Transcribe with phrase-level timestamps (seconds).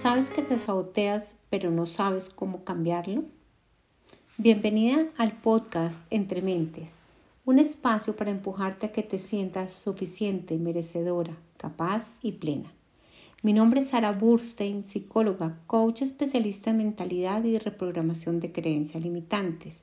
[0.00, 3.24] ¿Sabes que te saboteas pero no sabes cómo cambiarlo?
[4.36, 6.94] Bienvenida al podcast Entre Mentes,
[7.44, 12.72] un espacio para empujarte a que te sientas suficiente, merecedora, capaz y plena.
[13.42, 19.80] Mi nombre es Sara Burstein, psicóloga, coach especialista en mentalidad y reprogramación de creencias limitantes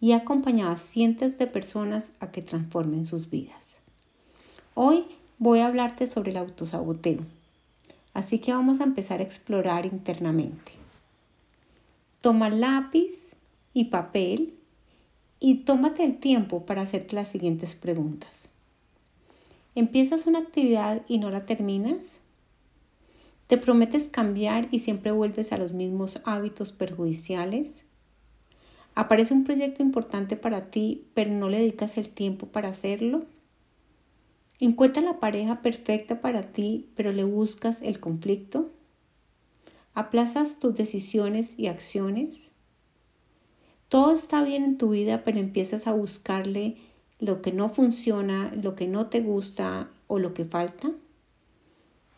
[0.00, 3.78] y he acompañado a cientos de personas a que transformen sus vidas.
[4.74, 5.04] Hoy
[5.38, 7.20] voy a hablarte sobre el autosaboteo
[8.14, 10.72] Así que vamos a empezar a explorar internamente.
[12.20, 13.34] Toma lápiz
[13.72, 14.54] y papel
[15.40, 18.48] y tómate el tiempo para hacerte las siguientes preguntas.
[19.74, 22.20] ¿Empiezas una actividad y no la terminas?
[23.46, 27.84] ¿Te prometes cambiar y siempre vuelves a los mismos hábitos perjudiciales?
[28.94, 33.24] ¿Aparece un proyecto importante para ti pero no le dedicas el tiempo para hacerlo?
[34.64, 38.70] Encuentra la pareja perfecta para ti, pero le buscas el conflicto.
[39.92, 42.52] Aplazas tus decisiones y acciones.
[43.88, 46.76] Todo está bien en tu vida, pero empiezas a buscarle
[47.18, 50.92] lo que no funciona, lo que no te gusta o lo que falta.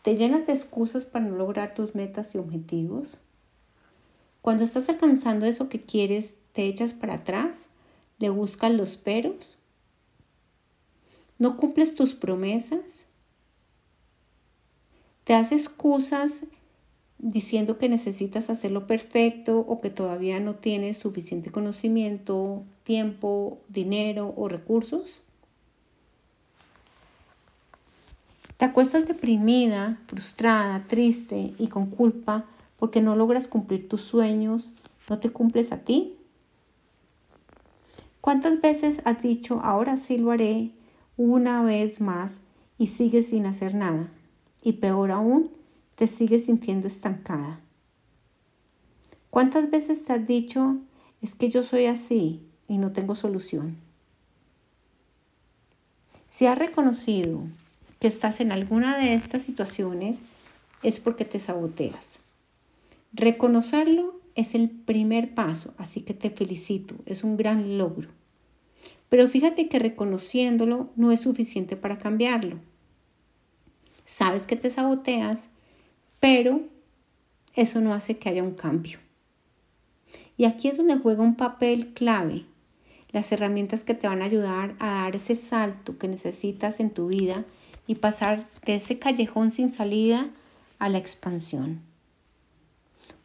[0.03, 3.19] Te llenas de excusas para no lograr tus metas y objetivos.
[4.43, 7.65] Cuando estás alcanzando eso que quieres, te echas para atrás,
[8.19, 9.57] le buscas los peros
[11.37, 13.05] ¿No cumples tus promesas?
[15.25, 16.43] ¿Te haces excusas
[17.17, 24.47] diciendo que necesitas hacerlo perfecto o que todavía no tienes suficiente conocimiento, tiempo, dinero o
[24.47, 25.21] recursos?
[28.57, 32.45] ¿Te acuestas deprimida, frustrada, triste y con culpa
[32.77, 34.73] porque no logras cumplir tus sueños,
[35.09, 36.15] no te cumples a ti?
[38.21, 40.71] ¿Cuántas veces has dicho, ahora sí lo haré,
[41.17, 42.41] una vez más
[42.77, 44.11] y sigues sin hacer nada.
[44.61, 45.51] Y peor aún,
[45.95, 47.61] te sigues sintiendo estancada.
[49.29, 50.77] ¿Cuántas veces te has dicho,
[51.21, 53.77] es que yo soy así y no tengo solución?
[56.27, 57.43] Si has reconocido
[57.99, 60.17] que estás en alguna de estas situaciones,
[60.83, 62.19] es porque te saboteas.
[63.13, 68.09] Reconocerlo es el primer paso, así que te felicito, es un gran logro.
[69.15, 72.57] Pero fíjate que reconociéndolo no es suficiente para cambiarlo.
[74.03, 75.47] Sabes que te saboteas,
[76.19, 76.63] pero
[77.53, 78.99] eso no hace que haya un cambio.
[80.35, 82.43] Y aquí es donde juega un papel clave
[83.13, 87.07] las herramientas que te van a ayudar a dar ese salto que necesitas en tu
[87.07, 87.45] vida
[87.87, 90.29] y pasar de ese callejón sin salida
[90.77, 91.79] a la expansión.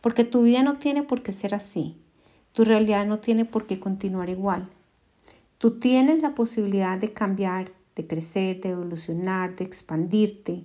[0.00, 1.96] Porque tu vida no tiene por qué ser así.
[2.52, 4.68] Tu realidad no tiene por qué continuar igual.
[5.60, 10.64] Tú tienes la posibilidad de cambiar, de crecer, de evolucionar, de expandirte.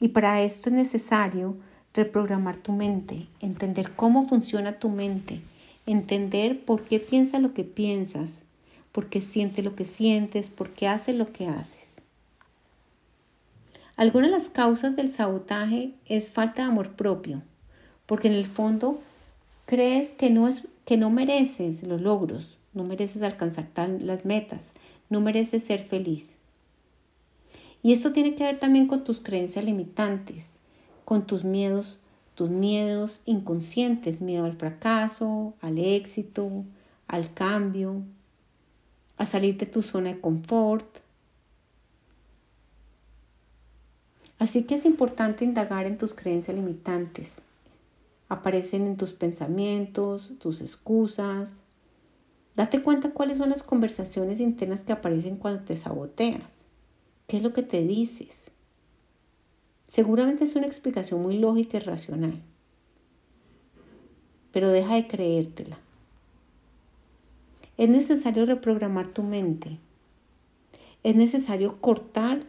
[0.00, 1.56] Y para esto es necesario
[1.94, 5.40] reprogramar tu mente, entender cómo funciona tu mente,
[5.86, 8.40] entender por qué piensas lo que piensas,
[8.90, 12.00] por qué sientes lo que sientes, por qué haces lo que haces.
[13.94, 17.40] Algunas de las causas del sabotaje es falta de amor propio,
[18.06, 19.00] porque en el fondo
[19.64, 23.68] crees que no, es, que no mereces los logros, no mereces alcanzar
[24.00, 24.72] las metas,
[25.08, 26.36] no mereces ser feliz.
[27.82, 30.46] Y esto tiene que ver también con tus creencias limitantes,
[31.04, 31.98] con tus miedos,
[32.34, 36.64] tus miedos inconscientes, miedo al fracaso, al éxito,
[37.06, 38.02] al cambio,
[39.16, 40.86] a salir de tu zona de confort.
[44.38, 47.34] Así que es importante indagar en tus creencias limitantes.
[48.28, 51.52] Aparecen en tus pensamientos, tus excusas,
[52.56, 56.66] Date cuenta cuáles son las conversaciones internas que aparecen cuando te saboteas.
[57.26, 58.50] ¿Qué es lo que te dices?
[59.84, 62.40] Seguramente es una explicación muy lógica y racional,
[64.52, 65.78] pero deja de creértela.
[67.76, 69.78] Es necesario reprogramar tu mente.
[71.02, 72.44] Es necesario cortar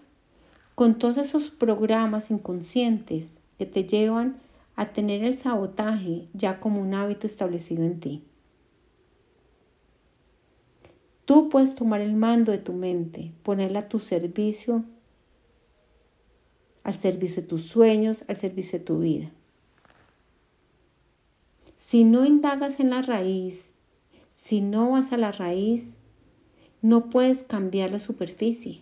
[0.75, 4.38] con todos esos programas inconscientes que te llevan
[4.75, 8.24] a tener el sabotaje ya como un hábito establecido en ti.
[11.25, 14.86] Tú puedes tomar el mando de tu mente, ponerla a tu servicio,
[16.83, 19.31] al servicio de tus sueños, al servicio de tu vida.
[21.75, 23.72] Si no indagas en la raíz,
[24.36, 25.98] si no vas a la raíz,
[26.81, 28.81] no puedes cambiar la superficie.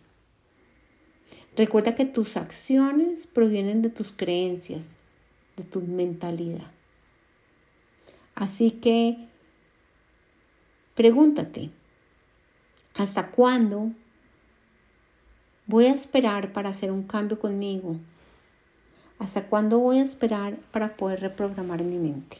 [1.55, 4.95] Recuerda que tus acciones provienen de tus creencias,
[5.55, 6.71] de tu mentalidad.
[8.35, 9.29] Así que
[10.95, 11.69] pregúntate,
[12.95, 13.91] ¿Hasta cuándo
[15.65, 17.97] voy a esperar para hacer un cambio conmigo?
[19.17, 22.37] ¿Hasta cuándo voy a esperar para poder reprogramar mi mente?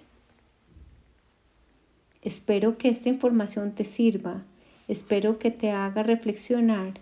[2.21, 4.43] Espero que esta información te sirva,
[4.87, 6.99] espero que te haga reflexionar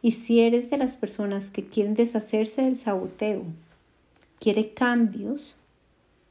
[0.00, 3.42] y si eres de las personas que quieren deshacerse del saboteo,
[4.38, 5.56] quiere cambios,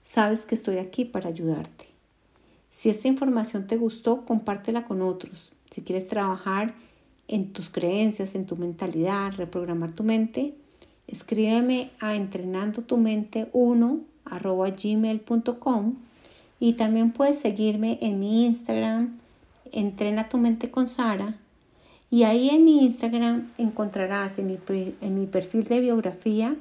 [0.01, 1.87] sabes que estoy aquí para ayudarte.
[2.71, 5.51] Si esta información te gustó, compártela con otros.
[5.71, 6.73] Si quieres trabajar
[7.27, 10.53] en tus creencias, en tu mentalidad, reprogramar tu mente,
[11.07, 15.95] escríbeme a entrenando tu mente 1 gmail.com
[16.59, 19.17] y también puedes seguirme en mi Instagram,
[19.71, 21.37] entrena tu mente con Sara.
[22.09, 24.57] Y ahí en mi Instagram encontrarás en mi,
[25.01, 26.55] en mi perfil de biografía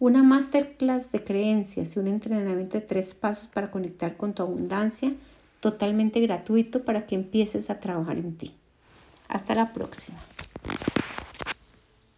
[0.00, 5.12] una masterclass de creencias y un entrenamiento de tres pasos para conectar con tu abundancia
[5.60, 8.54] totalmente gratuito para que empieces a trabajar en ti.
[9.28, 10.18] Hasta la próxima.